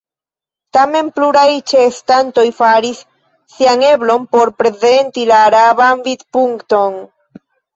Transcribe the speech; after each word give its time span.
Tamen 0.77 1.09
pluraj 1.17 1.51
ĉeestantoj 1.71 2.45
faris 2.63 3.03
sian 3.57 3.85
eblon 3.93 4.27
por 4.35 4.55
prezenti 4.63 5.29
la 5.33 5.41
araban 5.51 6.03
vidpunkton. 6.09 6.99